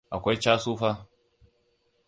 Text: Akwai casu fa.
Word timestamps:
Akwai 0.15 0.37
casu 0.43 0.73
fa. 0.81 0.91